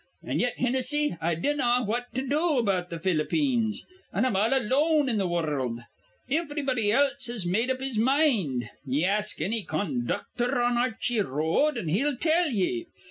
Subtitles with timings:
[0.23, 3.85] An' yet, Hinnissy, I dinnaw what to do about th' Ph'lippeens.
[4.11, 5.81] An' I'm all alone in th' wurruld.
[6.27, 8.67] Ivrybody else has made up his mind.
[8.83, 12.87] Ye ask anny con ducthor on Ar rchy R road, an' he'll tell ye.